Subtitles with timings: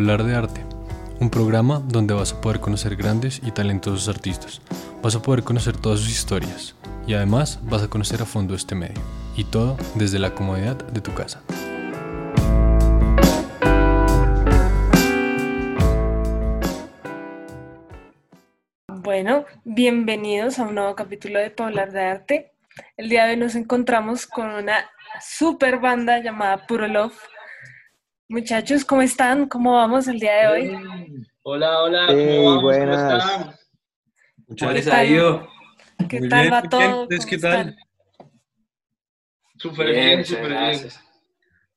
[0.00, 0.64] hablar de arte,
[1.20, 4.62] un programa donde vas a poder conocer grandes y talentosos artistas.
[5.02, 6.74] Vas a poder conocer todas sus historias
[7.06, 8.98] y además vas a conocer a fondo este medio.
[9.36, 11.42] Y todo desde la comodidad de tu casa.
[18.86, 22.52] Bueno, bienvenidos a un nuevo capítulo de Poblar de Arte.
[22.96, 24.88] El día de hoy nos encontramos con una
[25.20, 27.18] super banda llamada Puro Love.
[28.30, 29.48] Muchachos, ¿cómo están?
[29.48, 30.72] ¿Cómo vamos el día de hoy?
[31.42, 32.62] Hola, hola, ¿cómo Hey, vamos?
[32.62, 33.02] buenas.
[33.02, 33.54] ¿Cómo están?
[34.46, 34.94] Muchas ¿Qué gracias.
[34.94, 35.48] tal?
[36.08, 37.02] ¿Qué Muy tal bien, va todo?
[37.02, 37.58] ¿Ustedes ¿Cómo qué tal?
[37.58, 37.76] están?
[39.56, 40.88] Súper Bien, bien, súper bien.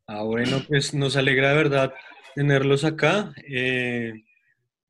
[0.06, 1.94] Ah, bueno, pues nos alegra de verdad
[2.36, 3.34] tenerlos acá.
[3.48, 4.14] eh,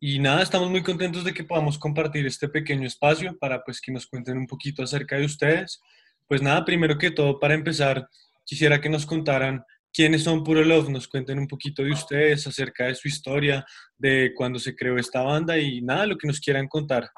[0.01, 3.93] y nada, estamos muy contentos de que podamos compartir este pequeño espacio para pues que
[3.93, 5.81] nos cuenten un poquito acerca de ustedes.
[6.27, 8.09] Pues nada, primero que todo, para empezar,
[8.43, 9.63] quisiera que nos contaran
[9.93, 13.63] quiénes son Puro Love, nos cuenten un poquito de ustedes, acerca de su historia,
[13.97, 17.09] de cuándo se creó esta banda y nada, lo que nos quieran contar.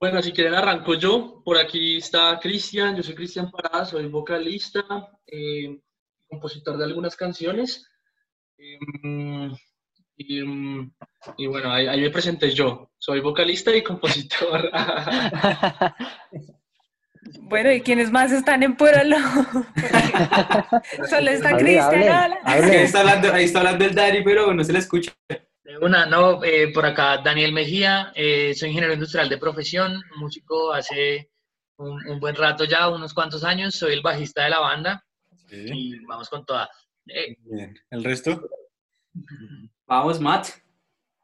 [0.00, 1.42] Bueno, si quieren arranco yo.
[1.44, 4.84] Por aquí está Cristian, yo soy Cristian Parada, soy vocalista,
[5.26, 5.78] eh,
[6.26, 7.86] compositor de algunas canciones.
[8.56, 9.52] Em,
[10.16, 10.92] y, em,
[11.36, 12.90] y bueno, ahí, ahí me presenté yo.
[12.98, 14.70] Soy vocalista y compositor.
[17.42, 19.66] Bueno, ¿y quiénes más están en Puro Love?
[21.08, 22.34] Solo está Cristian.
[22.44, 25.12] ahí está hablando, ahí está hablando el Dari, pero no se le escucha.
[25.80, 31.30] Una, no, eh, por acá Daniel Mejía, eh, soy ingeniero industrial de profesión, músico hace
[31.78, 35.04] un, un buen rato ya, unos cuantos años, soy el bajista de la banda
[35.50, 36.68] y vamos con toda.
[37.06, 37.74] Eh, Bien.
[37.90, 38.48] ¿El resto?
[39.86, 40.48] Vamos, Matt.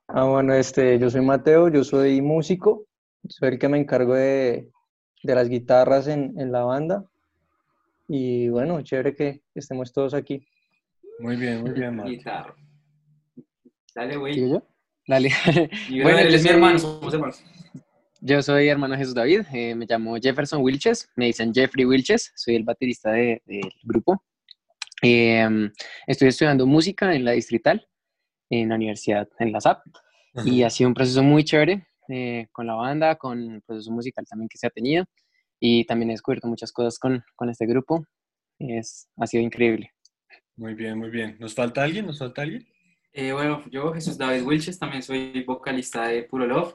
[0.08, 2.86] Ah, bueno, este, yo soy Mateo, yo soy músico,
[3.28, 4.70] soy el que me encargo de,
[5.22, 7.04] de las guitarras en, en la banda.
[8.08, 10.46] Y bueno, chévere que estemos todos aquí.
[11.18, 12.10] Muy bien, muy bien, Marta.
[12.10, 12.54] Guitarra.
[13.94, 14.60] Dale, güey.
[15.06, 15.30] Dale.
[15.88, 17.44] Y Bueno, él yo es mi soy- hermano, somos hermanos.
[18.22, 22.56] Yo soy hermano Jesús David, eh, me llamo Jefferson Wilches, me dicen Jeffrey Wilches, soy
[22.56, 24.22] el baterista de- del grupo.
[25.02, 25.48] Eh,
[26.06, 27.88] estoy estudiando música en la Distrital,
[28.50, 29.82] en la universidad, en la SAP,
[30.44, 34.24] y ha sido un proceso muy chévere eh, con la banda, con el proceso musical
[34.28, 35.04] también que se ha tenido,
[35.58, 38.04] y también he descubierto muchas cosas con, con este grupo.
[38.58, 39.92] Es, ha sido increíble.
[40.56, 41.36] Muy bien, muy bien.
[41.40, 42.06] ¿Nos falta alguien?
[42.06, 42.66] ¿Nos falta alguien?
[43.12, 46.74] Eh, bueno, yo, Jesús David Wilches, también soy vocalista de Puro Love,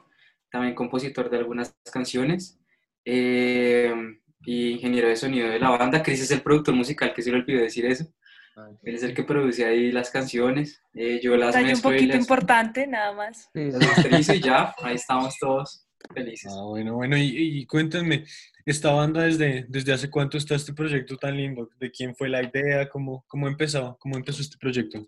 [0.51, 2.59] también compositor de algunas canciones
[3.05, 3.93] eh,
[4.41, 6.01] y ingeniero de sonido de la banda.
[6.03, 8.05] Chris es el productor musical, que se le olvidó decir eso.
[8.83, 10.81] Él es el que produce ahí las canciones.
[10.93, 13.49] eh, yo las un poquito las, importante, nada más.
[13.53, 16.51] Sí, las y ya, ahí estamos todos felices.
[16.55, 18.25] Ah, bueno, bueno, y, y cuéntenme,
[18.65, 22.43] esta banda desde, desde hace cuánto está este proyecto tan lindo, de quién fue la
[22.43, 25.07] idea, cómo, cómo empezó, cómo empezó este proyecto.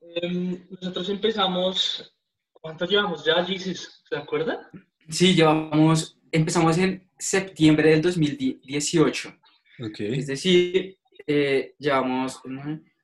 [0.00, 2.14] Em, nosotros empezamos,
[2.52, 4.02] ¿cuánto llevamos ya, Jesus?
[4.08, 4.70] ¿Se acuerda?
[5.08, 9.34] Sí, llevamos, empezamos en septiembre del 2018.
[9.80, 10.00] Ok.
[10.00, 12.40] Es decir, eh, llevamos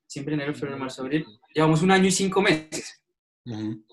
[0.06, 1.26] siempre enero, febrero, marzo, abril.
[1.54, 3.02] Llevamos un año y cinco meses.
[3.44, 3.84] Ujú.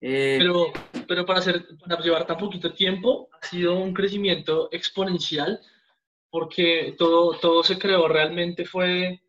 [0.00, 0.72] Eh, Pero,
[1.08, 5.58] pero para, hacer, para llevar tan poquito tiempo ha sido un crecimiento exponencial
[6.30, 9.22] porque todo, todo se creó realmente fue,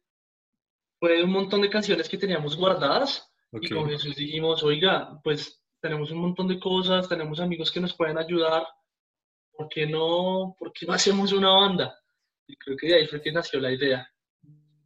[1.00, 3.80] fue un montón de canciones que teníamos guardadas y ok.
[3.80, 8.18] con Jesús dijimos, oiga, pues tenemos un montón de cosas, tenemos amigos que nos pueden
[8.18, 8.68] ayudar,
[9.54, 11.98] ¿por qué no, por qué no hacemos una banda?
[12.48, 14.10] Y creo que de ahí fue que nació la idea.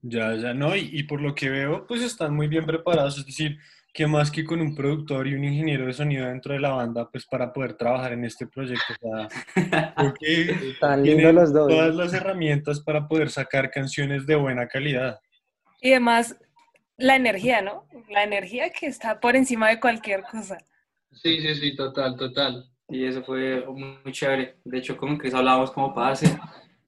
[0.02, 3.26] Ya, ya, no, y, y por lo que veo, pues están muy bien preparados, es
[3.26, 3.60] decir,
[3.94, 7.10] que más que con un productor y un ingeniero de sonido dentro de la banda,
[7.12, 9.28] pues para poder trabajar en este proyecto, o sea,
[9.96, 11.68] creo que Tan lindos tienen los dos.
[11.68, 15.20] todas las herramientas para poder sacar canciones de buena calidad.
[15.82, 16.38] Y además,
[16.98, 17.86] la energía, ¿no?
[18.10, 20.58] La energía que está por encima de cualquier cosa.
[21.12, 22.66] Sí, sí, sí, total, total.
[22.88, 24.56] y eso fue muy, chévere.
[24.64, 26.28] De hecho, con Chris hablábamos como pase.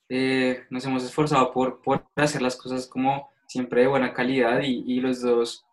[0.09, 4.83] Eh, nos hemos esforzado por, por hacer las cosas como siempre de buena calidad y,
[4.85, 5.65] y los dos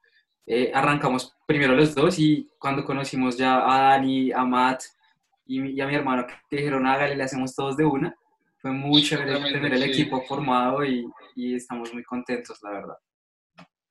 [0.47, 4.83] eh, arrancamos primero los dos y cuando conocimos ya a Dani, a Matt
[5.47, 8.15] y, y a mi hermano que dijeron hágale, le hacemos todos de una.
[8.61, 8.71] Fue
[9.03, 9.91] chévere Seguramente, tener el sí.
[10.03, 12.97] equipo formado y, y estamos muy contentos, la verdad.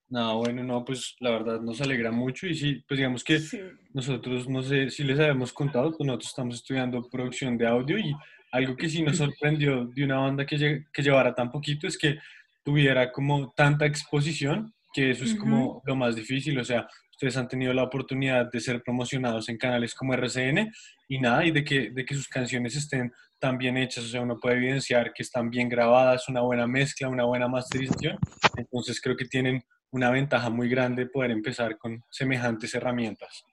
[0.10, 3.60] No, bueno, no, pues la verdad nos alegra mucho y sí, pues digamos que Sí.
[3.94, 8.16] nosotros, no sé si les habíamos contado, pues nosotros estamos estudiando producción de audio y
[8.52, 12.18] algo que sí nos sorprendió de una banda que, que llevara tan poquito es que
[12.64, 17.48] tuviera como tanta exposición, que eso es como lo más difícil, o sea, ustedes han
[17.48, 20.72] tenido la oportunidad de ser promocionados en canales como RCN
[21.08, 24.22] y nada, y de que, de que sus canciones estén tan bien hechas, o sea,
[24.22, 28.18] uno puede evidenciar que están bien grabadas, una buena mezcla, una buena masterización,
[28.58, 33.44] entonces creo que tienen una ventaja muy grande poder empezar con semejantes herramientas.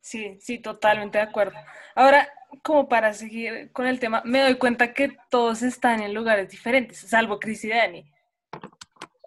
[0.00, 1.54] Sí, sí, totalmente de acuerdo.
[1.94, 2.28] Ahora,
[2.62, 6.98] como para seguir con el tema, me doy cuenta que todos están en lugares diferentes,
[6.98, 8.10] salvo Chris y Dani.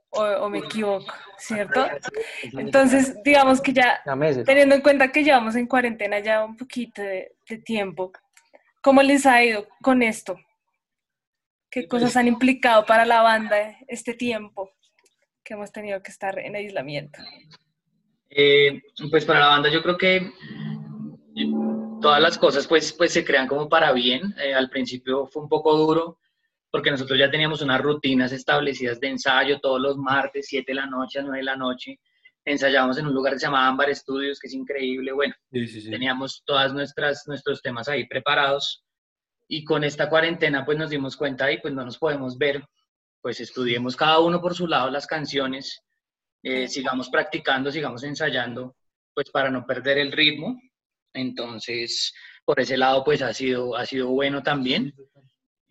[0.10, 1.88] O, me equivoco, ¿cierto?
[2.54, 4.02] Entonces, digamos que ya,
[4.46, 8.12] teniendo en cuenta que llevamos en cuarentena ya un poquito de, tiempo,
[8.82, 10.40] ¿cómo les ha ido con esto?
[11.70, 14.77] ¿Qué cosas han implicado para la banda este tiempo
[15.48, 17.20] que hemos tenido que estar en aislamiento?
[18.30, 20.30] Eh, pues para la banda yo creo que
[22.02, 24.36] todas las cosas pues, pues se crean como para bien.
[24.44, 26.20] Eh, al principio fue un poco duro
[26.70, 30.86] porque nosotros ya teníamos unas rutinas establecidas de ensayo todos los martes, 7 de la
[30.86, 32.00] noche a 9 de la noche.
[32.44, 35.14] Ensayábamos en un lugar que se llama Ámbar Studios, que es increíble.
[35.14, 38.84] Bueno, teníamos todas nuestras nuestros temas ahí preparados.
[39.48, 42.62] Y con esta cuarentena pues nos dimos cuenta y pues no nos podemos ver.
[43.28, 45.82] Pues estudiemos cada uno por su lado las canciones,
[46.42, 48.78] eh, sigamos practicando, sigamos ensayando,
[49.14, 50.58] pues para no perder el ritmo
[51.12, 52.14] entonces,
[52.46, 54.94] por ese lado, pues ha sido, ha sido bueno también.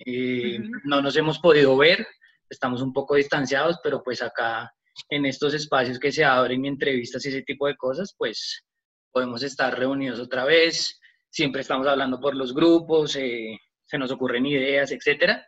[0.05, 2.07] Eh, no nos hemos podido ver,
[2.51, 4.71] estamos un poco distanciados, pero pues acá
[5.09, 8.67] en estos espacios que se abren entrevistas y ese tipo de cosas, pues
[9.11, 11.01] podemos estar reunidos otra vez.
[11.31, 15.43] Siempre estamos hablando por los grupos, eh, se nos ocurren ideas, etcétera.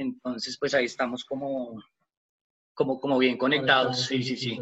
[0.00, 1.82] Entonces, pues ahí estamos como,
[2.74, 4.58] como, como bien conectados, sí, sí, sí.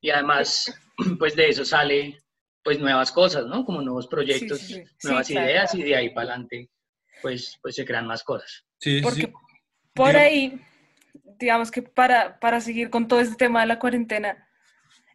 [0.00, 0.74] Y además,
[1.18, 2.18] pues de eso sale
[2.62, 3.64] pues nuevas cosas, ¿no?
[3.64, 4.68] Como nuevos proyectos,
[5.04, 6.68] nuevas ideas y de ahí para adelante
[7.22, 8.64] pues, pues se crean más cosas.
[8.78, 9.32] Sí, Porque
[9.94, 10.60] por ahí,
[11.38, 14.48] digamos que para, para seguir con todo este tema de la cuarentena,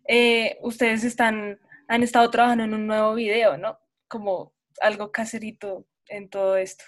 [0.07, 3.77] eh, ustedes están, han estado trabajando en un nuevo video, ¿no?
[4.07, 6.85] Como algo caserito en todo esto.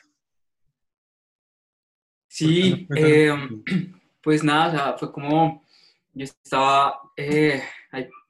[2.37, 3.33] Sí, eh,
[4.21, 5.65] pues nada, o sea, fue como,
[6.13, 7.63] yo estaba eh,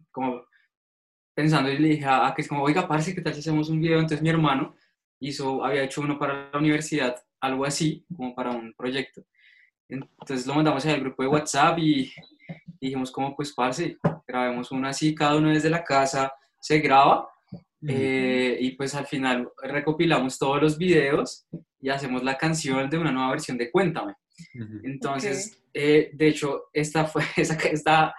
[0.09, 0.45] como
[1.33, 3.81] pensando y le dije a, que es como, oiga, parce, ¿qué tal si hacemos un
[3.81, 4.00] video?
[4.00, 4.77] Entonces mi hermano
[5.19, 9.25] hizo, había hecho uno para la universidad, algo así, como para un proyecto.
[9.89, 12.09] Entonces lo mandamos al grupo de WhatsApp y,
[12.80, 16.31] dijimos como, pues, parce, grabemos uno así, cada uno desde la casa
[16.62, 17.27] se graba
[17.86, 21.45] eh, y pues al final recopilamos todos los videos
[21.80, 24.14] y hacemos la canción de una nueva versión de Cuéntame.
[24.84, 28.16] Entonces, eh, de hecho, esta fue, esa, esta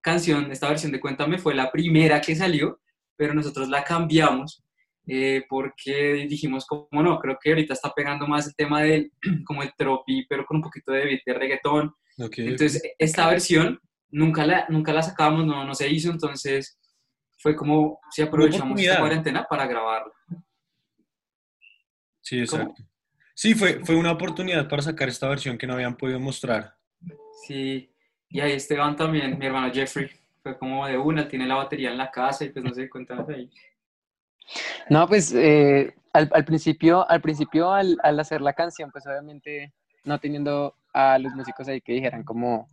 [0.00, 2.80] canción, esta versión de Cuéntame fue la primera que salió,
[3.16, 4.64] pero nosotros la cambiamos
[5.06, 9.12] eh, porque dijimos, como no, creo que ahorita está pegando más el tema del,
[9.44, 11.94] como el tropi, pero con un poquito de beat de reggaetón.
[12.16, 13.80] entonces, esta versión
[14.10, 16.78] nunca la, nunca la sacábamos, no, no se hizo, entonces
[17.38, 20.12] fue como si aprovechamos esta cuarentena para grabarla.
[22.20, 22.82] Sí, exacto.
[23.40, 26.74] Sí, fue, fue una oportunidad para sacar esta versión que no habían podido mostrar.
[27.46, 27.90] Sí,
[28.28, 30.10] y ahí Esteban también, mi hermano Jeffrey,
[30.42, 33.26] fue como de una, tiene la batería en la casa y pues no sé, cuéntanos
[33.30, 33.50] ahí.
[34.90, 39.72] No, pues eh, al, al, principio, al, principio al, al, hacer la canción, pues obviamente
[40.04, 42.68] no teniendo a los músicos ahí que dijeran como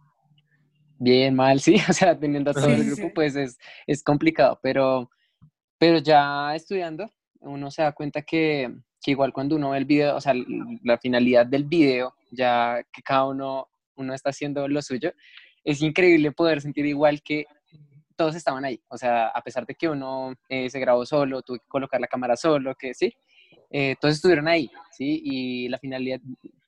[1.00, 5.10] bien, mal, sí, o sea, teniendo a todo el grupo, pues es, es complicado, pero,
[5.78, 7.10] pero ya estudiando,
[7.40, 8.70] uno se da cuenta que,
[9.02, 10.34] que igual cuando uno ve el video, o sea,
[10.84, 15.12] la finalidad del video, ya que cada uno, uno está haciendo lo suyo,
[15.64, 17.46] es increíble poder sentir igual que
[18.16, 18.82] todos estaban ahí.
[18.90, 22.08] O sea, a pesar de que uno eh, se grabó solo, tuve que colocar la
[22.08, 23.14] cámara solo, que sí,
[23.70, 25.22] eh, todos estuvieron ahí, ¿sí?
[25.24, 26.20] Y la finalidad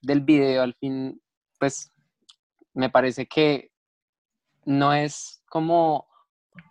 [0.02, 1.20] del video, al fin,
[1.58, 1.92] pues,
[2.74, 3.70] me parece que
[4.64, 6.06] no es como,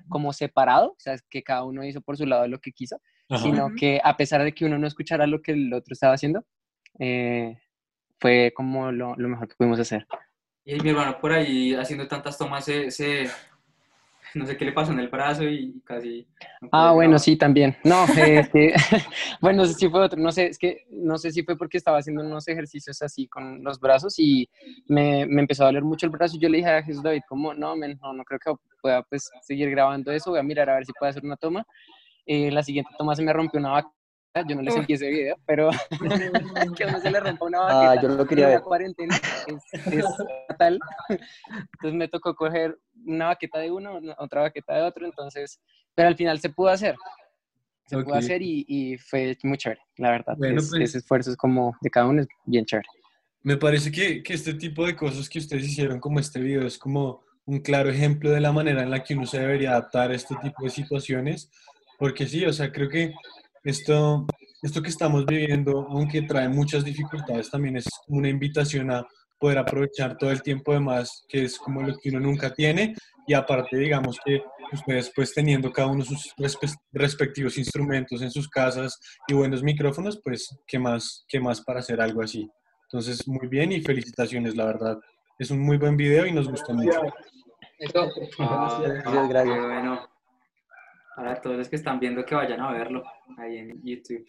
[0.07, 3.01] como separado, o sea, que cada uno hizo por su lado lo que quiso,
[3.37, 6.43] sino que a pesar de que uno no escuchara lo que el otro estaba haciendo,
[6.97, 7.59] eh,
[8.19, 10.07] fue como lo, lo mejor que pudimos hacer.
[10.65, 13.29] Y mi hermano por ahí haciendo tantas tomas se,
[14.35, 16.27] no sé qué le pasó en el brazo y casi...
[16.71, 17.75] ah, bueno, sí, también.
[17.83, 18.73] No, este,
[19.41, 22.23] bueno, sí fue otro, no sé, es que no sé si fue porque estaba haciendo
[22.23, 24.49] unos ejercicios así con los brazos y
[24.87, 27.21] me, me empezó a doler mucho el brazo y yo le dije a Jesús David,
[27.27, 30.75] como, no, no, no creo que pueda pues seguir grabando eso, voy a mirar a
[30.75, 31.65] ver si puedo hacer una toma.
[32.31, 33.91] Eh, la siguiente toma se me rompió una vaca
[34.47, 35.69] yo no les envié ese video, pero
[36.77, 37.91] que a uno se le rompa una vaqueta.
[37.91, 38.61] Ah, yo lo quería ver.
[38.61, 40.05] cuarentena es,
[40.47, 40.79] fatal.
[41.09, 45.59] Entonces me tocó coger una baqueta de uno, otra baqueta de otro, entonces,
[45.95, 46.95] pero al final se pudo hacer.
[47.87, 50.35] Se pudo hacer y, y, fue muy chévere, la verdad.
[50.37, 52.87] Bueno, pues, ese esfuerzo es como de cada uno es bien chévere.
[53.41, 56.77] Me parece que, que este tipo de cosas que ustedes hicieron, como este video, es
[56.77, 60.15] como un claro ejemplo de la manera en la que uno se debería adaptar a
[60.15, 61.49] este tipo de situaciones
[61.99, 63.13] porque sí, o sea, creo que
[63.63, 64.25] esto,
[64.61, 69.05] esto que estamos viviendo, aunque trae muchas dificultades, también es una invitación a
[69.37, 72.95] poder aprovechar todo el tiempo de más, que es como lo que uno nunca tiene,
[73.27, 74.41] y aparte, digamos que
[74.71, 76.33] ustedes pues teniendo cada uno sus
[76.91, 82.01] respectivos instrumentos en sus casas y buenos micrófonos, pues qué más, qué más para hacer
[82.01, 82.49] algo así.
[82.83, 84.97] Entonces, muy bien y felicitaciones, la verdad.
[85.37, 87.01] Es un muy buen video y nos gustó mucho.
[88.39, 89.65] Ah, gracias, gracias.
[89.65, 90.08] Bueno,
[91.19, 93.03] para todos los que están viendo que vayan a verlo
[93.37, 94.25] ahí en YouTube.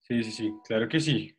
[0.00, 1.32] Sí, sí, sí, claro que sí.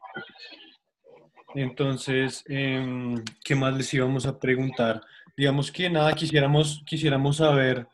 [1.55, 5.01] Entonces, em, ¿qué más les íbamos a preguntar?
[5.35, 7.85] Digamos que nada, quisiéramos, quisiéramos saber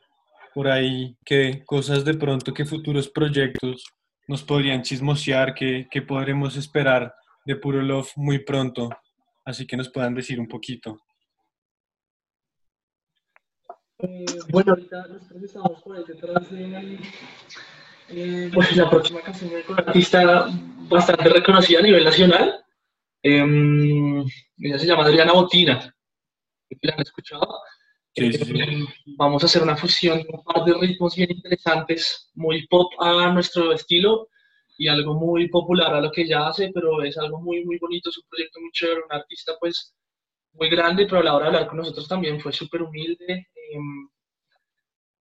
[0.54, 3.84] por ahí qué cosas de pronto, qué futuros proyectos
[4.28, 7.12] nos podrían chismosear, qué, qué podremos esperar
[7.44, 8.88] de Puro Love muy pronto.
[9.44, 11.00] Así que nos puedan decir un poquito.
[14.04, 17.00] Eh, bueno, ahorita nosotros estamos por ahí detrás de
[18.10, 20.48] eh, pues la próxima canción de un artista
[20.90, 22.66] bastante reconocida a nivel nacional.
[23.24, 24.24] Eh,
[24.58, 25.96] ella se llama Adriana Botina.
[26.82, 27.48] ¿La han escuchado?
[28.16, 28.86] Eh,
[29.18, 33.32] vamos a hacer una fusión de un par de ritmos bien interesantes, muy pop a
[33.32, 34.28] nuestro estilo
[34.78, 38.10] y algo muy popular a lo que ella hace, pero es algo muy, muy bonito,
[38.10, 39.96] es un proyecto muy chévere, un artista pues
[40.54, 43.48] muy grande, pero a la hora de hablar con nosotros también fue súper humilde.
[43.72, 44.10] Em,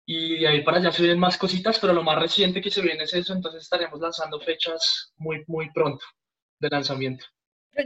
[0.05, 2.81] y de ahí para allá se vienen más cositas, pero lo más reciente que se
[2.81, 6.05] viene es eso, entonces estaremos lanzando fechas muy, muy pronto
[6.59, 7.25] de lanzamiento.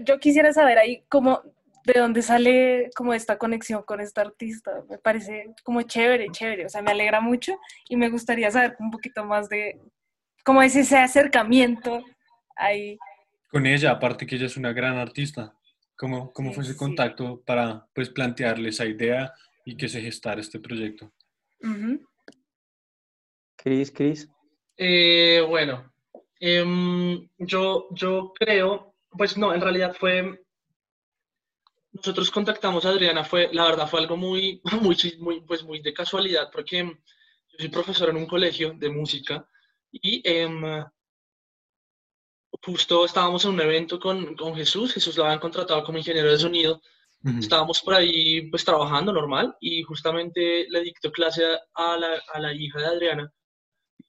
[0.04, 1.42] Yo quisiera saber ahí cómo,
[1.86, 4.84] de dónde sale como esta conexión con esta artista.
[4.90, 8.92] Me parece como chévere, chévere, o sea, me alegra mucho y me gustaría saber un
[8.92, 9.80] poquito más de
[10.44, 12.04] cómo es ese acercamiento
[12.56, 12.98] ahí.
[13.50, 15.57] Con ella, aparte que ella es una gran artista.
[15.98, 19.34] ¿Cómo, cómo fue ese contacto para pues, plantearle esa idea
[19.66, 21.12] y que se gestara este proyecto?
[23.56, 24.30] Cris, Cris.
[24.78, 25.92] Eh, bueno,
[26.40, 30.46] em, yo, yo creo, pues no, en realidad fue,
[31.92, 35.94] nosotros contactamos a Adriana, fue, la verdad fue algo muy, muy, muy, pues muy de
[35.94, 39.50] casualidad, porque yo soy profesor en un colegio de música
[39.92, 40.64] y em,
[42.62, 46.38] justo estábamos en un evento con, con, Jesús, Jesús lo habían contratado como ingeniero de
[46.38, 46.82] sonido,
[47.40, 52.54] estábamos por ahí pues trabajando normal y justamente le dictó clase a la, a la
[52.54, 53.34] hija de Adriana.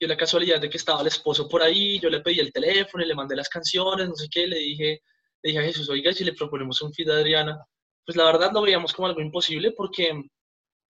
[0.01, 3.03] Y la casualidad de que estaba el esposo por ahí, yo le pedí el teléfono
[3.03, 5.01] y le mandé las canciones, no sé qué, le dije,
[5.41, 7.57] le dije a Jesús, oiga, si le proponemos un feed a Adriana,
[8.05, 10.11] pues la verdad lo veíamos como algo imposible porque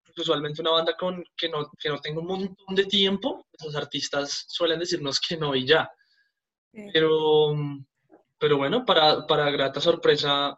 [0.05, 3.75] pues, usualmente una banda con, que, no, que no tenga un montón de tiempo, los
[3.75, 5.89] artistas suelen decirnos que no y ya.
[6.71, 7.55] Pero,
[8.37, 10.57] pero bueno, para, para grata sorpresa,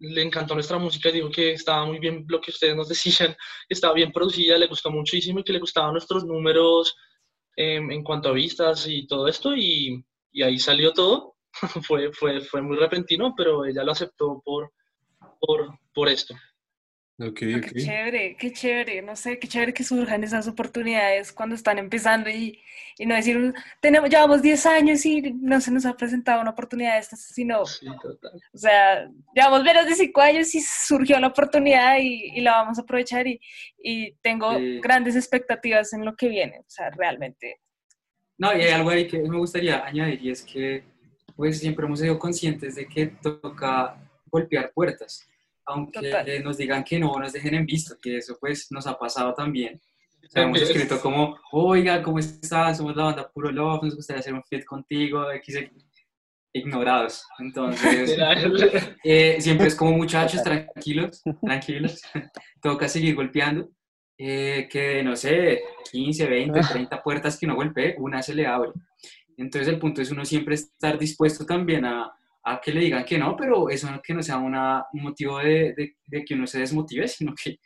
[0.00, 3.36] le encantó nuestra música dijo que estaba muy bien lo que ustedes nos decían,
[3.68, 6.96] estaba bien producida, le gustó muchísimo y que le gustaban nuestros números
[7.56, 11.36] em, en cuanto a vistas y todo esto y, y ahí salió todo.
[11.82, 14.72] fue, fue, fue muy repentino, pero ella lo aceptó por,
[15.40, 16.34] por, por esto.
[17.20, 21.56] Okay, ah, Qué chévere, qué chévere, no sé, qué chévere que surjan esas oportunidades cuando
[21.56, 22.62] están empezando y,
[22.96, 26.94] y no decir, tenemos, llevamos 10 años y no se nos ha presentado una oportunidad
[26.94, 28.40] de estas, sino, sí, total.
[28.52, 32.78] o sea, llevamos menos de 5 años y surgió la oportunidad y, y la vamos
[32.78, 33.40] a aprovechar y,
[33.82, 34.78] y tengo sí.
[34.80, 37.60] grandes expectativas en lo que viene, o sea, realmente.
[38.38, 40.84] No, y hay algo ahí que me gustaría añadir y es que
[41.34, 43.96] pues siempre hemos sido conscientes de que toca
[44.30, 45.28] golpear puertas
[45.68, 46.42] aunque Total.
[46.42, 49.80] nos digan que no, nos dejen en visto, que eso pues nos ha pasado también.
[50.24, 52.78] O sea, hemos escrito como, oiga, ¿cómo estás?
[52.78, 55.58] Somos la banda Puro Love, nos gustaría hacer un feed contigo, X,
[56.52, 57.24] ignorados.
[57.38, 58.16] Entonces,
[59.04, 62.02] eh, siempre es como muchachos, tranquilos, tranquilos,
[62.62, 63.70] toca seguir golpeando.
[64.20, 68.70] Eh, que no sé, 15, 20, 30 puertas que uno golpee, una se le abre.
[69.36, 72.12] Entonces el punto es uno siempre estar dispuesto también a,
[72.52, 75.38] a que le digan que no, pero eso no que no sea una, un motivo
[75.38, 77.58] de, de, de, que uno se desmotive, sino que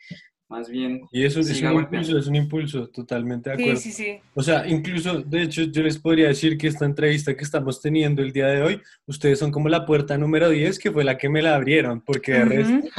[0.49, 1.01] más bien...
[1.11, 3.75] Y eso es un impulso, es un impulso, totalmente de acuerdo.
[3.79, 4.19] Sí, sí, sí.
[4.35, 8.21] O sea, incluso, de hecho, yo les podría decir que esta entrevista que estamos teniendo
[8.21, 11.29] el día de hoy, ustedes son como la puerta número 10, que fue la que
[11.29, 12.49] me la abrieron, porque de uh -huh.
[12.49, 12.89] resto,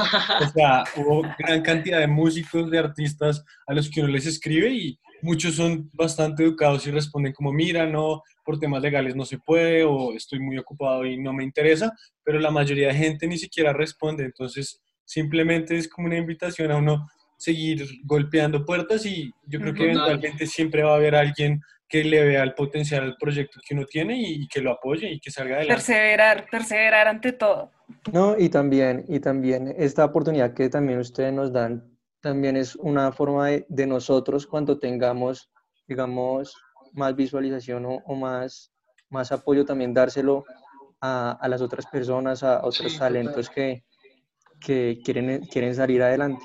[0.43, 4.69] o sea, hubo gran cantidad de músicos, de artistas a los que uno les escribe
[4.73, 9.39] y muchos son bastante educados y responden como, mira, no, por temas legales no se
[9.39, 11.91] puede o estoy muy ocupado y no me interesa,
[12.23, 16.77] pero la mayoría de gente ni siquiera responde, entonces simplemente es como una invitación a
[16.77, 22.03] uno seguir golpeando puertas y yo creo que eventualmente siempre va a haber alguien que
[22.03, 25.31] le vea el potencial al proyecto que uno tiene y que lo apoye y que
[25.31, 25.75] salga adelante.
[25.75, 27.71] Perseverar, perseverar ante todo.
[28.13, 31.94] No, y también, y también esta oportunidad que también ustedes nos dan,
[32.25, 35.51] también es una forma de, de nosotros cuando tengamos,
[35.87, 36.55] digamos,
[36.93, 38.71] más visualización o, más,
[39.11, 40.43] más apoyo también dárselo
[40.99, 43.83] a, a las otras personas, a otros talentos que,
[44.59, 46.43] que quieren, quieren salir adelante.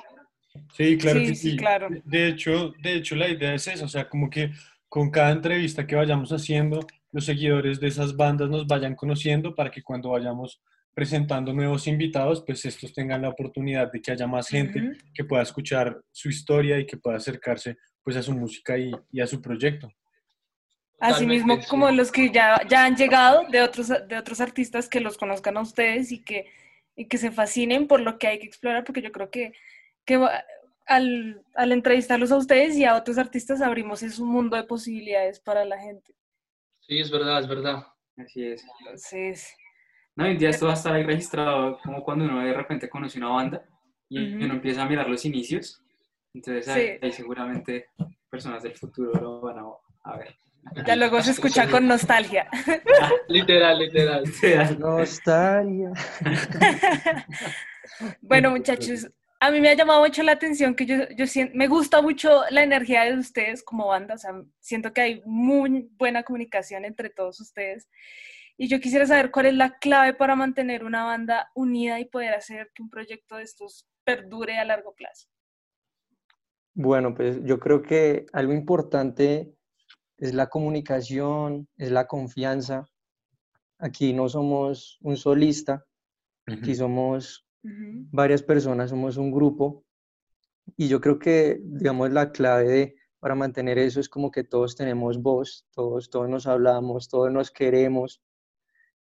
[0.74, 1.56] Sí, claro que sí.
[1.56, 1.88] Claro.
[2.04, 4.50] De, hecho, de hecho, la idea es esa, o sea, como que
[4.86, 9.70] con cada entrevista que vayamos haciendo, los seguidores de esas bandas nos vayan conociendo para
[9.70, 10.60] que cuando vayamos
[10.94, 15.42] presentando nuevos invitados, pues estos tengan la oportunidad de que haya más gente que pueda
[15.42, 19.40] escuchar su historia y que pueda acercarse pues a su música y, y a su
[19.40, 19.90] proyecto.
[20.98, 25.16] Asimismo, como los que ya, ya han llegado de otros, de otros artistas que los
[25.16, 26.46] conozcan a ustedes y que,
[26.94, 29.54] y que se fascinen por lo que hay que explorar, porque yo creo que,
[30.04, 30.20] que
[30.86, 35.40] al, al entrevistarlos a ustedes y a otros artistas abrimos es un mundo de posibilidades
[35.40, 36.14] para la gente.
[36.80, 37.86] Sí, es verdad, es verdad.
[38.18, 38.62] Así es.
[38.80, 39.56] Entonces,
[40.20, 42.88] no, hoy en día esto va a estar ahí registrado como cuando uno de repente
[42.90, 43.64] conoce una banda
[44.08, 45.82] y uno empieza a mirar los inicios.
[46.34, 47.86] Entonces ahí, seguramente
[48.28, 49.58] personas del futuro lo van
[50.04, 50.36] a, ver.
[50.86, 52.48] Ya luego se escucha con nostalgia.
[53.28, 54.24] literal, literal.
[54.78, 55.90] Nostalgia.
[58.20, 59.10] bueno, muchachos,
[59.40, 62.42] a mí me ha llamado mucho la atención que yo, yo siento, me gusta mucho
[62.50, 67.08] la energía de ustedes como banda, o sea, siento que hay muy buena comunicación entre
[67.08, 67.88] todos ustedes.
[68.62, 72.34] Y yo quisiera saber cuál es la clave para mantener una banda unida y poder
[72.34, 75.28] hacer que un proyecto de estos perdure a largo plazo.
[76.74, 79.50] Bueno, pues yo creo que algo importante
[80.18, 82.86] es la comunicación, es la confianza.
[83.78, 85.86] Aquí no somos un solista,
[86.44, 89.86] aquí somos varias personas, somos un grupo.
[90.76, 95.16] Y yo creo que, digamos, la clave para mantener eso es como que todos tenemos
[95.22, 98.22] voz, todos, todos nos hablamos, todos nos queremos,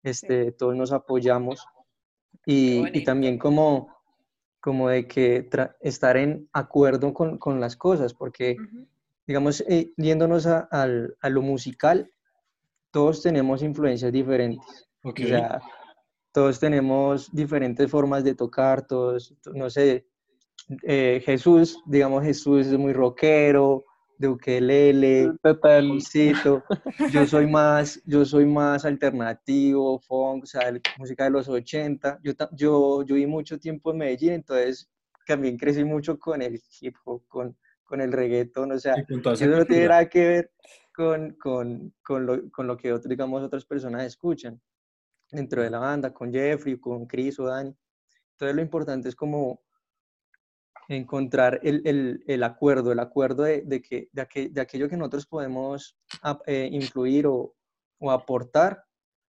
[0.02, 1.66] este, todos nos apoyamos
[2.46, 3.94] y, y también como,
[4.60, 5.48] como de que
[5.80, 8.56] estar en acuerdo con, con las cosas, porque,
[9.26, 12.10] digamos, eh, yéndonos a, a, lo musical,
[12.90, 14.88] todos tenemos influencias diferentes.
[15.02, 15.60] O sea,
[16.32, 20.06] todos tenemos diferentes formas de tocar, todos, no sé,
[20.82, 23.84] eh, Jesús, digamos, Jesús es muy rockero,
[24.18, 26.64] de ukelele, pulsito.
[27.12, 32.20] Yo soy más, yo soy más alternativo, funk, o sea, música de los 80.
[32.22, 34.90] Yo, yo, yo vi mucho tiempo en Medellín, entonces
[35.26, 39.64] también crecí mucho con el hip hop, con, con el reggaeton, o sea, eso no
[39.64, 40.50] tiene nada que ver
[40.94, 44.60] con, con, con, lo, con lo que digamos, otras personas escuchan
[45.30, 47.74] dentro de la banda, con Jeffrey, con Chris o Dani.
[48.32, 49.60] Entonces lo importante es como
[50.88, 55.26] encontrar el, el, el acuerdo, el acuerdo de, de que, de, de, aquello que nosotros
[55.26, 55.96] podemos
[56.46, 57.54] eh, influir o,
[57.98, 58.84] o aportar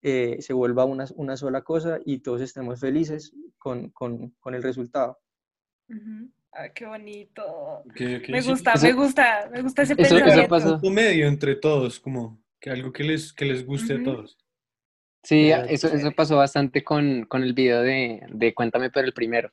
[0.02, 4.62] eh, se vuelva una, una, sola cosa y todos estemos felices con, con, con el
[4.62, 5.18] resultado.
[6.52, 7.82] Ah, qué bonito.
[8.28, 10.56] me gusta, me gusta, me gusta ese eso, pensamiento.
[10.56, 14.36] Eso medio entre todos, como que algo que les, que les guste a todos.
[15.22, 19.50] Sí, eso, eso pasó bastante con, con el video de, de Cuéntame pero el primero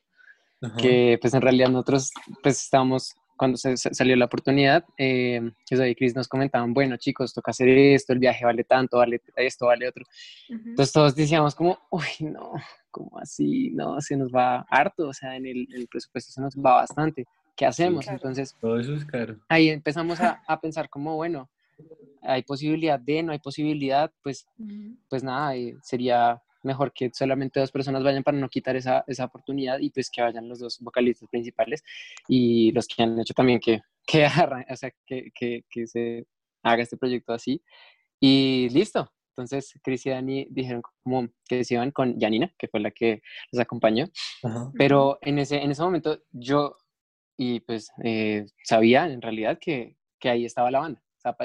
[0.78, 6.14] que pues en realidad nosotros pues estábamos, cuando se, salió la oportunidad, eh, y Chris
[6.14, 10.04] nos comentaban, bueno chicos, toca hacer esto, el viaje vale tanto, vale esto, vale otro.
[10.48, 12.52] Entonces todos decíamos como, uy, no,
[12.90, 13.70] como así?
[13.70, 17.26] No, se nos va harto, o sea, en el, presupuesto se nos va bastante.
[17.56, 18.08] ¿Qué hacemos?
[18.08, 19.36] Entonces, todo eso es caro.
[19.48, 21.50] Ahí empezamos a, a pensar como, bueno,
[22.22, 24.46] hay posibilidad de, no hay posibilidad, pues,
[25.08, 29.24] pues nada, eh, sería mejor que solamente dos personas vayan para no quitar esa, esa
[29.24, 31.82] oportunidad y pues que vayan los dos vocalistas principales
[32.28, 36.26] y los que han hecho también que, que, o sea, que, que, que se
[36.62, 37.62] haga este proyecto así.
[38.20, 39.10] Y listo.
[39.30, 43.22] Entonces, Chris y Dani dijeron como que se iban con Janina, que fue la que
[43.50, 44.06] los acompañó.
[44.76, 46.76] Pero en ese, en ese momento yo,
[47.38, 51.02] y pues eh, sabía en realidad que, que, ahí estaba la banda.
[51.16, 51.36] O sea,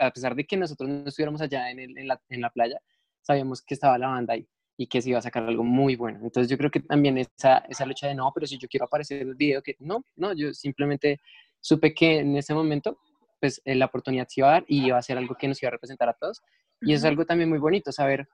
[0.00, 2.80] a pesar de que nosotros no estuviéramos allá en, el, en, la, en la playa,
[3.22, 6.18] sabíamos que estaba la banda ahí y que se iba a sacar algo muy bueno.
[6.22, 9.22] Entonces yo creo que también esa, esa lucha de no, pero si yo quiero aparecer
[9.22, 11.20] en el video, que no, no, yo simplemente
[11.60, 12.98] supe que en ese momento
[13.40, 15.62] pues eh, la oportunidad se iba a dar y iba a ser algo que nos
[15.62, 16.42] iba a representar a todos.
[16.80, 18.28] Y es algo también muy bonito saber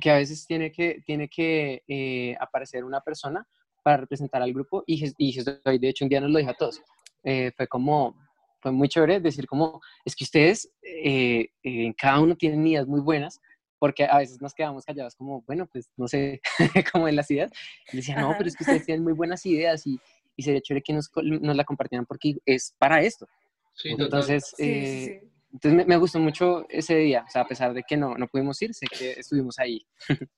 [0.00, 3.46] que a veces tiene que, tiene que eh, aparecer una persona
[3.82, 6.80] para representar al grupo y, y de hecho un día nos lo dijo a todos.
[7.24, 8.16] Eh, fue como,
[8.60, 13.40] fue muy chévere decir como, es que ustedes, en cada uno tienen ideas muy buenas,
[13.78, 16.40] porque a veces nos quedamos callados como, bueno, pues no sé,
[16.92, 17.50] como en las ideas.
[17.92, 20.00] Y decía, no, pero es que ustedes tienen muy buenas ideas y,
[20.36, 23.28] y sería chévere que nos, nos, la compartieran porque es para esto.
[23.74, 27.96] Sí, entonces, eh, entonces me, gustó mucho ese día, o sea, a pesar de que
[27.96, 29.86] no, no pudimos ir, sé que estuvimos ahí.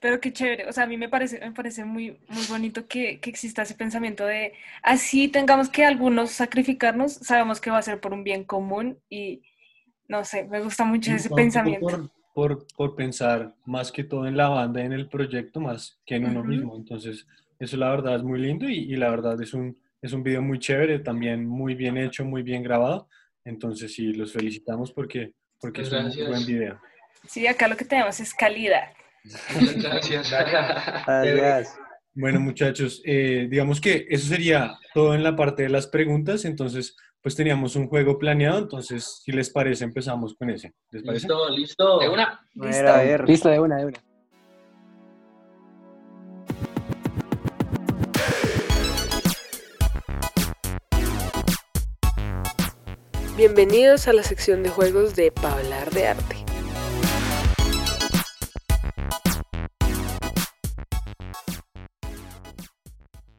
[0.00, 3.18] Pero qué chévere, o sea, a mí me parece, me parece muy, muy bonito que,
[3.18, 8.00] que exista ese pensamiento de, así tengamos que algunos sacrificarnos, sabemos que va a ser
[8.00, 9.42] por un bien común y,
[10.06, 11.86] No sé, me gusta mucho ese pensamiento.
[11.86, 15.98] Por, por, por pensar más que todo en la banda y en el proyecto, más
[16.06, 16.48] que en uno Ujú.
[16.48, 16.76] mismo.
[16.76, 17.26] Entonces,
[17.58, 20.40] eso la verdad es muy lindo y, y la verdad es un, es un video
[20.40, 23.08] muy chévere, también muy bien hecho, muy bien grabado.
[23.44, 26.80] Entonces, sí, los felicitamos porque, porque es un muy buen video.
[27.26, 28.92] Sí, acá lo que tenemos es calidad.
[29.82, 30.30] Gracias.
[30.30, 31.78] Gracias.
[32.14, 36.44] Bueno, muchachos, eh, digamos que eso sería todo en la parte de las preguntas.
[36.44, 38.58] Entonces, pues teníamos un juego planeado.
[38.58, 40.72] Entonces, si les parece, empezamos con ese.
[40.90, 41.26] ¿Les parece?
[41.26, 41.98] Listo, listo.
[41.98, 42.24] De una.
[42.24, 42.88] A ver, Listo.
[42.92, 43.28] a ver.
[43.28, 43.98] Listo, de una, de una.
[53.36, 56.47] Bienvenidos a la sección de juegos de Hablar de Arte.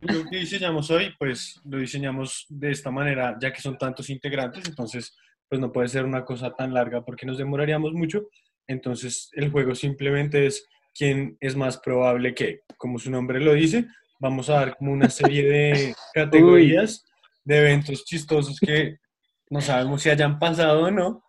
[0.01, 4.67] Lo que diseñamos hoy, pues lo diseñamos de esta manera, ya que son tantos integrantes,
[4.67, 5.15] entonces
[5.49, 8.29] pues no puede ser una cosa tan larga porque nos demoraríamos mucho.
[8.67, 13.87] Entonces el juego simplemente es quién es más probable que, como su nombre lo dice,
[14.19, 17.05] vamos a dar como una serie de categorías
[17.43, 18.97] de eventos chistosos que
[19.49, 21.23] no sabemos si hayan pasado o no,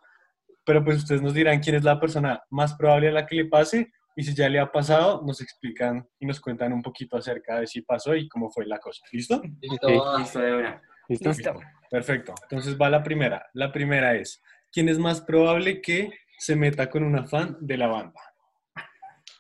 [0.64, 3.46] pero pues ustedes nos dirán quién es la persona más probable a la que le
[3.46, 7.60] pase y si ya le ha pasado, nos explican y nos cuentan un poquito acerca
[7.60, 9.02] de si pasó y cómo fue la cosa.
[9.12, 9.40] ¿Listo?
[9.60, 10.18] Listo.
[10.18, 10.82] Listo, de una.
[11.08, 11.28] ¿Listo?
[11.28, 11.60] Listo.
[11.90, 12.34] Perfecto.
[12.42, 13.46] Entonces va la primera.
[13.54, 14.42] La primera es,
[14.72, 18.20] ¿quién es más probable que se meta con una fan de la banda?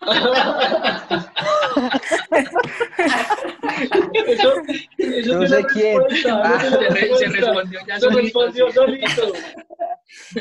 [4.26, 4.52] Eso,
[4.98, 5.98] eso No sé quién.
[6.30, 6.60] Ah.
[7.18, 8.74] Se respondió ya Se solito, respondió sí.
[8.74, 9.32] solito.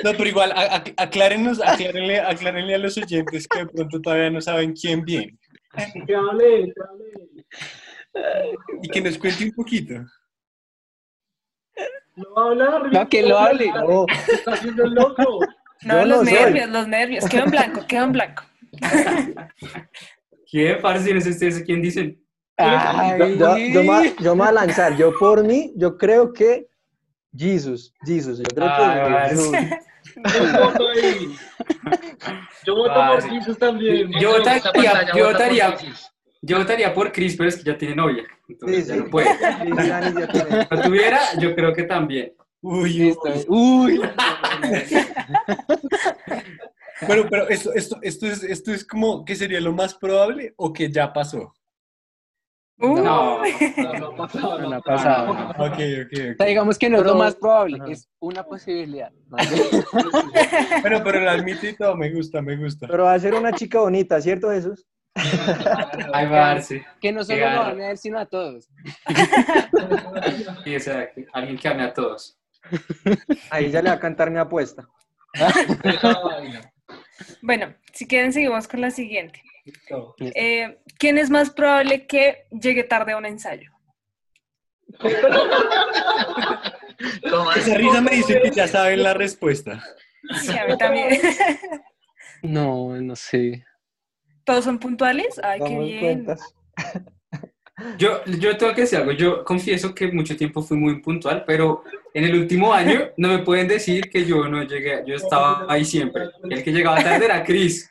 [0.04, 4.30] No, pero igual, a- a- aclárenos, aclárenle, aclárenle a los oyentes que de pronto todavía
[4.32, 5.38] no saben quién bien.
[6.08, 7.12] Que hable, que hable.
[8.82, 9.94] Y que nos cuente un poquito.
[12.16, 12.92] No va a hablar.
[12.92, 13.68] No, que lo hable.
[13.72, 15.40] No, Está haciendo el loco.
[15.84, 16.34] No, los no soy.
[16.34, 17.26] nervios, los nervios.
[17.30, 18.44] Quedó en blanco, quedó en blanco.
[20.52, 21.14] ¿Quién, parce?
[21.14, 22.22] No sé ustedes quién dicen.
[22.60, 24.98] Ay, yo, yo, me, yo me voy a lanzar.
[24.98, 26.68] Yo por mí, yo creo que
[27.36, 28.40] Jesus, Jesus.
[28.40, 29.30] Yo creo Ay, que.
[29.30, 29.52] Jesús.
[30.16, 31.36] Yo voto ahí.
[32.66, 33.22] Yo voto Vale.
[33.22, 34.12] por Jesus también.
[34.20, 35.78] Yo votaría, yo votaría,
[36.42, 38.24] yo votaría por Chris, pero es que ya tiene novia.
[38.48, 39.00] Entonces Sí, ya sí.
[39.02, 39.30] no puede.
[39.38, 42.34] Si no tuviera, yo creo que también.
[42.62, 43.16] Uy.
[43.48, 44.02] Uy.
[47.08, 50.74] Bueno, pero esto, esto, esto, es, esto es como que sería lo más probable o
[50.74, 51.54] que ya pasó.
[52.82, 53.42] Uh, No.
[53.44, 54.76] No, no ha pasado, No no.
[54.78, 55.32] ha pasado.
[55.32, 56.36] Ok, ok, O ok.
[56.38, 59.12] sea, digamos que no es Pero- lo más probable, es una posibilidad.
[60.82, 62.88] Bueno, pero lo admito y todo, me gusta, me gusta.
[62.88, 64.86] Pero va a ser una chica bonita, ¿cierto, Jesús?
[66.14, 66.86] Ay, parce.
[67.02, 68.70] Que no solo lo van a ver, sino a todos.
[70.64, 72.38] Sí, o sea, que alguien que ame a todos.
[73.50, 74.88] Ahí ya le va a cantar mi apuesta.
[77.42, 79.42] Bueno, si quieren seguimos con la siguiente.
[80.20, 83.72] Eh, ¿Quién es más probable que llegue tarde a un ensayo?
[87.56, 89.84] Esa risa me dice que ya saben la respuesta.
[90.42, 91.20] Sí, a mí también.
[92.42, 93.66] No, no sé.
[94.46, 95.40] ¿Todos son puntuales?
[95.44, 96.26] Ay, qué bien.
[97.98, 99.12] Yo, yo tengo que decir algo.
[99.12, 103.40] Yo confieso que mucho tiempo fui muy puntual, pero en el último año no me
[103.40, 105.04] pueden decir que yo no llegué.
[105.06, 106.30] Yo estaba ahí siempre.
[106.50, 107.90] El que llegaba tarde era Chris.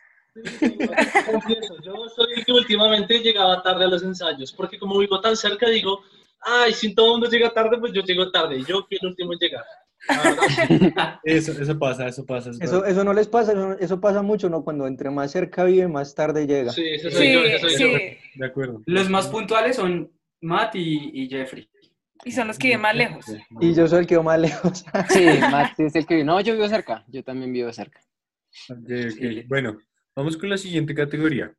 [1.31, 5.37] Confieso, yo soy el que últimamente llegaba tarde a los ensayos, porque como vivo tan
[5.37, 6.01] cerca, digo,
[6.41, 9.09] ay, si todo el mundo llega tarde, pues yo llego tarde, y yo fui el
[9.09, 9.65] último en llegar.
[11.25, 12.51] Eso, eso pasa, eso pasa.
[12.51, 12.91] eso Eso, pasa.
[12.93, 14.63] eso no les pasa, eso, eso pasa mucho, ¿no?
[14.63, 16.71] Cuando entre más cerca vive, más tarde llega.
[16.73, 17.99] sí, ese soy Sí, yo, ese soy yo.
[17.99, 18.17] sí.
[18.37, 18.81] De acuerdo.
[18.87, 21.69] Los más puntuales son Matt y, y Jeffrey.
[22.25, 23.25] Y son los que viven más lejos.
[23.61, 24.85] Y yo soy el que va más lejos.
[25.11, 26.25] Sí, Matt es el que vive.
[26.25, 27.05] No, yo vivo cerca.
[27.09, 28.01] Yo también vivo cerca.
[28.71, 29.47] Ok, ok.
[29.49, 29.79] Bueno,
[30.19, 31.53] vamos con la siguiente categoría.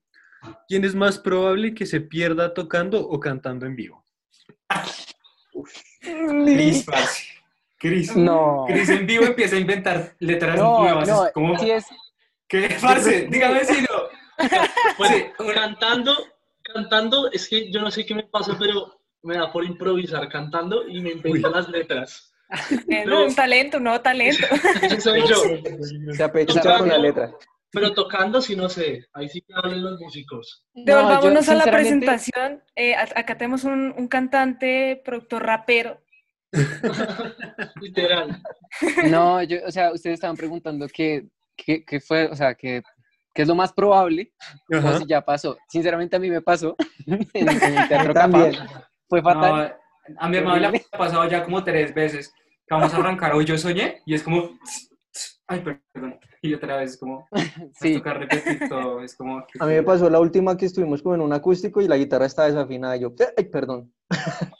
[0.67, 4.03] ¿Quién es más probable que se pierda tocando o cantando en vivo?
[6.01, 7.23] Chris, parce.
[7.77, 8.15] Chris.
[8.17, 8.65] No.
[8.67, 11.07] Chris en vivo empieza a inventar letras No, nuevas.
[11.07, 11.85] no, es sí es,
[12.49, 13.27] ¿Qué, parce?
[13.29, 13.87] Dígame si no.
[14.97, 16.15] Bueno, Sí, una- cantando,
[16.61, 20.85] cantando, es que yo no sé qué me pasa, pero me da por improvisar cantando
[20.87, 22.33] y me invento las letras.
[22.89, 24.45] Eh, no, un talento, un nuevo talento.
[24.99, 25.35] Soy yo.
[26.13, 27.31] Se apechuga con la letra.
[27.71, 30.65] Pero tocando sí no sé, ahí sí que hablen los músicos.
[30.73, 32.63] Devolvámonos yo, a la presentación.
[32.75, 36.01] Eh, acá tenemos un, un cantante, productor rapero.
[37.81, 38.41] Literal.
[39.09, 42.81] No, yo, o sea, ustedes estaban preguntando qué, qué, qué fue, o sea, qué,
[43.33, 44.33] qué es lo más probable,
[44.71, 45.57] o si ya pasó.
[45.67, 48.55] Sinceramente a mí me pasó en, en el teatro También.
[49.07, 49.75] Fue fatal.
[50.07, 52.33] No, a mi hermano le ha pasado ya como tres veces.
[52.69, 54.57] Vamos a arrancar hoy, yo soñé, y es como.
[55.49, 56.19] Ay, perdón.
[56.41, 57.71] Y otra vez como, Sí.
[57.73, 57.93] sí.
[57.95, 59.39] toca repetir todo, es como...
[59.59, 62.27] A mí me pasó la última que estuvimos como en un acústico y la guitarra
[62.27, 62.95] estaba desafinada.
[62.95, 63.91] Y yo, ay, perdón.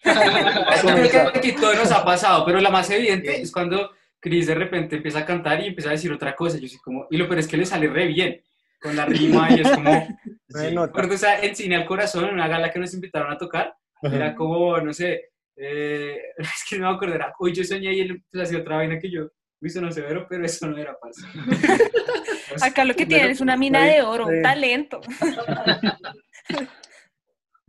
[0.04, 4.56] Creo que aquí todo nos ha pasado, pero la más evidente es cuando Chris de
[4.56, 6.58] repente empieza a cantar y empieza a decir otra cosa.
[6.58, 8.42] Yo soy como, y lo peor es que le sale re bien
[8.82, 10.08] con la rima y es como,
[10.50, 10.74] sí.
[10.74, 10.88] nota.
[10.88, 14.36] Recuerdo esa en Cine al Corazón, en una gala que nos invitaron a tocar, era
[14.36, 18.12] como, no sé, eh, es que no me acuerdo, era, hoy yo soñé y él
[18.12, 19.30] empezó a hacer otra vaina que yo,
[19.62, 21.18] uy, eso no severo, pero eso no era paz.
[22.64, 25.02] Acá lo que tienen es una mina de oro, un talento.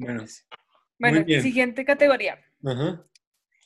[0.03, 0.25] Bueno,
[0.99, 1.43] Bueno, bien.
[1.43, 2.39] siguiente categoría.
[2.65, 3.05] ajá.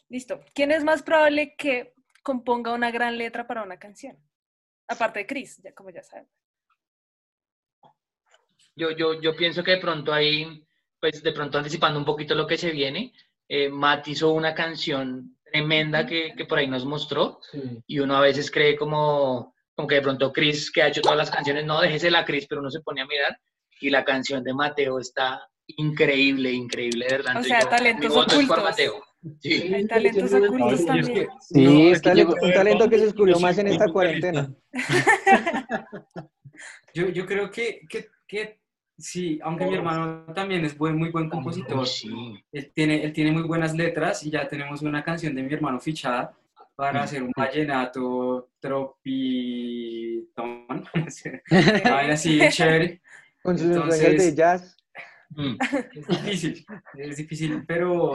[0.09, 0.41] Listo.
[0.53, 4.19] ¿Quién es más probable que componga una gran letra para una canción?
[4.89, 6.29] Aparte de Chris, ya como ya saben.
[8.77, 10.67] Yo, yo, yo pienso que de pronto ahí,
[11.01, 13.13] pues de pronto anticipando un poquito lo que se viene,
[13.49, 17.39] eh, Matt hizo una canción tremenda que, que por ahí nos mostró
[17.87, 21.17] y uno a veces cree como, como que de pronto Chris, que ha hecho todas
[21.17, 23.39] las canciones, no, déjese la Chris, pero uno se pone a mirar
[23.81, 27.41] y la canción de Mateo está increíble, increíble, de verdad.
[27.41, 28.63] O sea, yo- talentos es ocultos.
[28.65, 29.05] Mateo.
[29.41, 29.73] Sí.
[29.75, 31.15] Hay talentos ocultos es también.
[31.15, 34.53] que- Sí, no, es que yo un talento que se descubrió más en esta cuarentena.
[36.97, 38.61] Yo, yo creo que, que, que
[38.97, 42.11] sí, aunque mi hermano también es buen, muy buen compositor, Sí.
[42.53, 45.81] él tiene, él tiene muy buenas letras y ya tenemos una canción de mi hermano
[45.81, 46.33] fichada
[46.77, 49.05] para hacer un vallenato tropitón.
[52.11, 53.01] Así chévere.
[53.43, 54.77] Con sus Entonces- de jazz.
[55.31, 55.57] Mm.
[55.95, 58.13] Es difícil, es difícil, pero,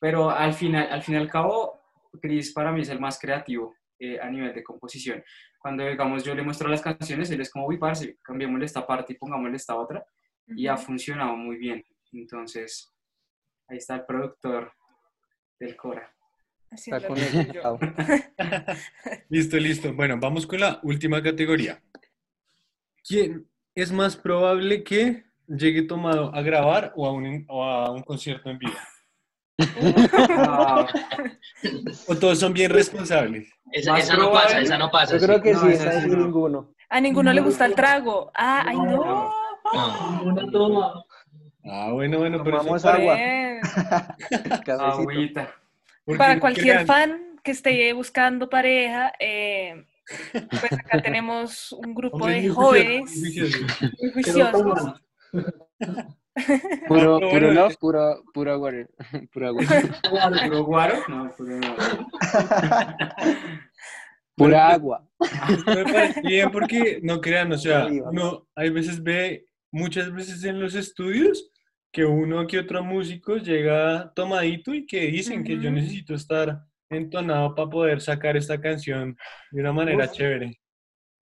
[0.00, 1.80] pero al final, al fin y al cabo,
[2.20, 5.22] Chris para mí es el más creativo eh, a nivel de composición.
[5.58, 9.12] Cuando, digamos, yo le muestro las canciones, él es como, uy, parce, cambiémosle esta parte
[9.12, 10.04] y pongámosle esta otra,
[10.46, 11.84] y ha funcionado muy bien.
[12.12, 12.94] Entonces,
[13.66, 14.72] ahí está el productor
[15.58, 16.12] del Cora.
[16.70, 17.78] Está conectado.
[19.30, 19.94] Listo, listo.
[19.94, 21.82] Bueno, vamos con la última categoría.
[23.02, 28.02] ¿Quién es más probable que llegue tomado a grabar o a un, o a un
[28.02, 28.76] concierto en vivo?
[32.06, 33.48] ¿O todos son bien responsables?
[33.72, 35.18] Esa, no pasa, esa no pasa.
[35.18, 35.42] Yo creo sí.
[35.42, 36.24] que No, sí, esa esa sí sí no.
[36.24, 36.70] ninguno.
[36.88, 38.30] A ninguno le gusta el trago.
[38.34, 39.32] Ah, ay, no.
[40.52, 41.04] No.
[41.64, 43.16] Ah, bueno, bueno, pero Tomamos eso- agua.
[44.92, 45.54] Agüita.
[46.16, 49.84] Para cualquier crean- fan que esté buscando pareja, eh,
[50.32, 53.10] pues acá tenemos un grupo de jóvenes
[54.00, 55.02] muy juiciosos.
[56.88, 58.88] Puro, pero puro bueno, love, puro, puro water.
[59.32, 59.62] Puro agua.
[60.44, 60.94] ¿Puro guaro?
[61.08, 61.76] No, puro no.
[64.36, 65.04] Pura agua.
[66.22, 71.50] Bien porque no crean, o sea, uno hay veces ve, muchas veces en los estudios,
[71.92, 77.54] que uno que otro músico llega tomadito y que dicen que yo necesito estar entonado
[77.54, 79.16] para poder sacar esta canción
[79.50, 80.12] de una manera Uf.
[80.12, 80.60] chévere.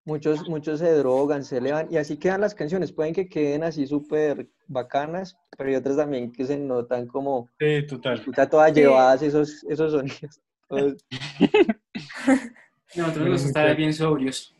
[0.06, 2.92] Muchos, muchos se drogan, se elevan y así quedan las canciones.
[2.92, 7.84] Pueden que queden así súper bacanas, pero hay otras también que se notan como Sí,
[7.88, 8.22] total.
[8.22, 8.80] puta, todas Sí.
[8.80, 10.40] llevadas esos, esos sonidos.
[10.68, 10.94] Todos-
[12.96, 14.54] Nosotros nos gusta bien sobrios.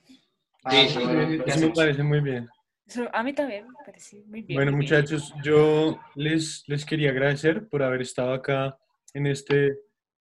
[0.65, 2.49] Ah, Sí, ¿qué Eso me parece muy bien.
[2.87, 4.57] Eso a mí también me parece muy bien.
[4.59, 4.99] Bueno, muy bien.
[5.01, 8.77] muchachos, yo les, les quería agradecer por haber estado acá
[9.15, 9.79] en este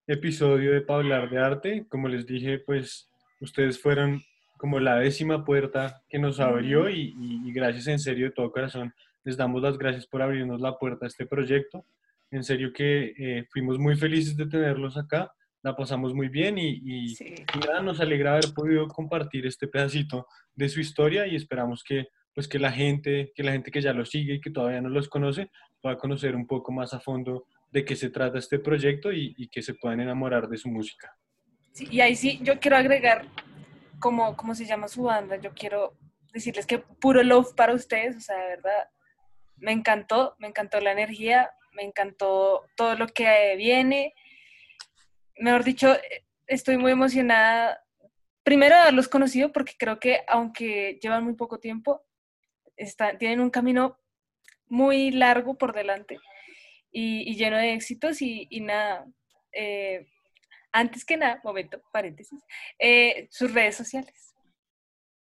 [0.08, 1.86] episodio de Pa' hablar de arte.
[1.90, 3.10] Como les dije, pues
[3.42, 4.22] ustedes fueron
[4.58, 8.52] como la décima puerta que nos abrió y, y- y gracias en serio de todo
[8.52, 8.94] corazón.
[9.24, 11.86] Les damos las gracias por abrirnos la puerta a este proyecto.
[12.32, 15.32] En serio que eh, fuimos muy felices de tenerlos acá,
[15.64, 17.36] la pasamos muy bien y, y- Sí.
[17.56, 22.08] y nada, nos alegra haber podido compartir este pedacito de su historia y esperamos que
[22.34, 24.90] pues que la gente, que la gente que ya lo sigue y que todavía no
[24.90, 25.50] los conoce,
[25.82, 29.48] pueda conocer un poco más a fondo de qué se trata este proyecto y, y
[29.48, 31.16] que se puedan enamorar de su música.
[31.72, 33.26] Sí, y ahí sí, yo quiero agregar,
[34.00, 35.38] como, ¿cómo se llama su banda?
[35.38, 35.98] Yo quiero
[36.34, 38.90] decirles que puro love para ustedes, o sea, de verdad,
[39.58, 44.14] me encantó, me encantó la energía, me encantó todo lo que viene.
[45.38, 45.96] Mejor dicho,
[46.48, 47.82] estoy muy emocionada,
[48.44, 52.04] primero de haberlos conocido, porque creo que aunque llevan muy poco tiempo,
[52.78, 53.98] están, tienen un camino
[54.68, 56.20] muy largo por delante
[56.92, 59.06] y, y lleno de éxitos y, y nada.
[59.52, 60.06] eh,
[60.76, 62.44] antes que nada, momento, paréntesis,
[62.80, 64.34] eh, sus redes sociales.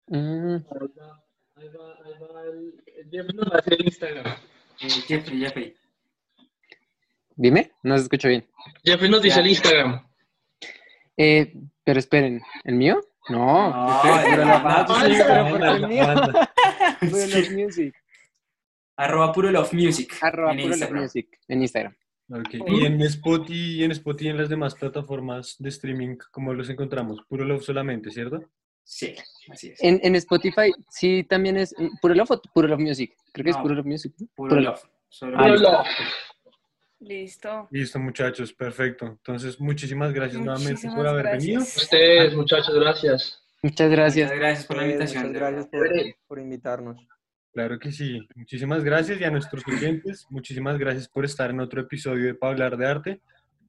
[0.08, 4.26] Mm, Ahí va, ahí va el, el Jeff nos va a hacer el Instagram.
[4.82, 5.76] Eh, Jeffrey, Jeffrey.
[7.36, 8.48] Dime, no se escucho bien.
[8.84, 9.42] Jeffrey nos dice Ya.
[9.42, 10.08] el Instagram.
[11.18, 13.02] Eh, pero esperen, ¿el mío?
[13.30, 13.70] No.
[13.70, 14.86] No, Pero el la banda.
[14.86, 16.48] banda, sí, pero.
[17.10, 17.96] Puro Love Music.
[18.98, 20.14] Arroba Puro Love Music.
[20.22, 21.02] Arroba en Puro Love Instagram.
[21.04, 21.96] Music en Instagram.
[22.30, 26.70] Y en Spotify y en Spotify y en las demás plataformas de streaming, ¿cómo los
[26.70, 27.22] encontramos?
[27.30, 28.42] Puro Love solamente, ¿cierto?
[28.84, 29.16] Sí,
[29.50, 29.82] así es.
[29.84, 33.16] En, en Spotify sí también es mm, Puro Love o Puro Love Music.
[33.32, 33.58] Creo que es.
[33.58, 34.14] Puro Love Music.
[34.36, 34.82] Puro Puro love.
[35.10, 35.88] Solo Ah, love.
[37.00, 37.68] Listo.
[37.72, 39.06] Listo, muchachos, perfecto.
[39.06, 41.44] Entonces, muchísimas gracias nuevamente por haber gracias.
[41.46, 41.62] venido.
[41.62, 43.44] Ustedes, muchachos, gracias.
[43.62, 44.28] Muchas gracias.
[44.30, 45.24] Muchas gracias por la Eh, invitación.
[45.28, 45.88] muchas gracias por,
[46.28, 46.98] por invitarnos.
[47.58, 48.20] Claro que sí.
[48.36, 52.50] Muchísimas gracias y a nuestros oyentes, muchísimas gracias por estar en otro episodio de Pa'
[52.50, 53.22] hablar de arte.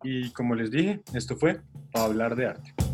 [0.03, 2.88] Y como les dije, esto fue Pa' hablar de arte.